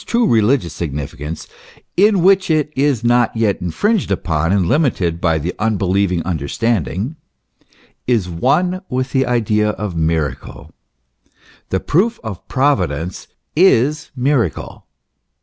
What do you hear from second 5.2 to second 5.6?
hy the